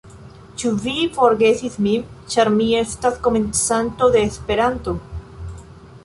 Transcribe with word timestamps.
Ĉu 0.61 0.69
vi 0.83 0.93
forgesis 1.17 1.75
min, 1.87 2.07
ĉar 2.35 2.51
mi 2.53 2.69
estas 2.79 3.19
komencanto 3.27 4.09
de 4.15 4.23
Esperanto? 4.31 4.95